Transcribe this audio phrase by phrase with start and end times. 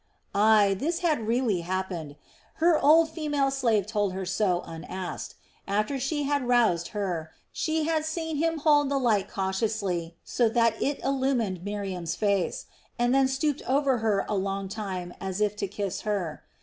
[0.33, 2.15] Ay, this had really happened;
[2.55, 5.35] her old female slave told her so unasked.
[5.67, 10.73] After she had roused Hur, she had seen him hold the light cautiously so that
[10.81, 12.65] it illumined Miriam's face
[12.97, 16.41] and then stoop over her a long time as if to kiss her.